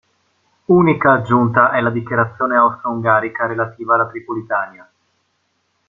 Unica 0.65 1.11
aggiunta 1.11 1.69
è 1.73 1.79
la 1.79 1.91
dichiarazione 1.91 2.55
austro-ungarica 2.55 3.45
relativa 3.45 3.93
alla 3.93 4.07
Tripolitania. 4.07 4.91